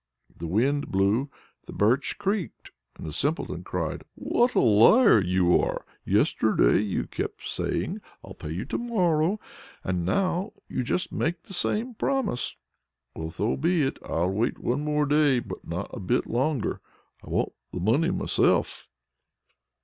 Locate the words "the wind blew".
0.35-1.29